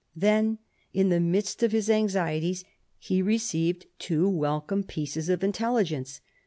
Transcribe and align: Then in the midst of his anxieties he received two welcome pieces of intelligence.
Then 0.15 0.57
in 0.95 1.09
the 1.09 1.19
midst 1.19 1.61
of 1.61 1.71
his 1.73 1.87
anxieties 1.87 2.63
he 2.97 3.21
received 3.21 3.85
two 3.99 4.27
welcome 4.27 4.83
pieces 4.83 5.29
of 5.29 5.43
intelligence. 5.43 6.21